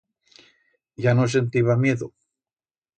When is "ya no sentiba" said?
0.97-1.77